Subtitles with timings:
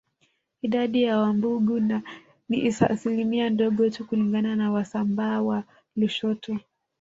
[0.61, 1.79] Idadi ya Wambugu
[2.49, 5.63] ni asilimia ndogo tu kulingana na Wasambaa wa
[5.95, 6.59] Lushoto